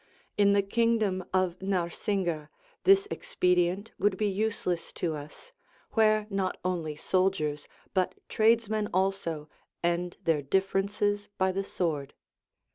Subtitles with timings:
[0.35, 2.49] In the kingdom of Narsingah
[2.85, 5.51] this expedient would be useless to us,
[5.91, 9.47] where not only soldiers, but tradesmen also,
[9.83, 12.15] end their differences by the sword.